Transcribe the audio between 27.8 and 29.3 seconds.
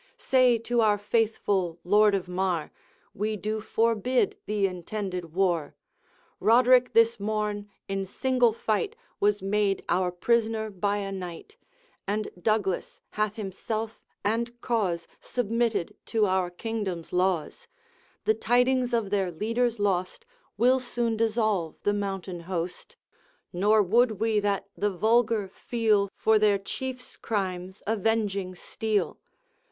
avenging steel.